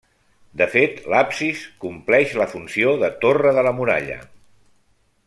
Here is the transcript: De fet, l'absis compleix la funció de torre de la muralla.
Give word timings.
De 0.61 0.67
fet, 0.75 0.95
l'absis 1.13 1.61
compleix 1.85 2.33
la 2.43 2.49
funció 2.57 2.97
de 3.05 3.13
torre 3.27 3.53
de 3.59 3.67
la 3.69 3.75
muralla. 3.81 4.21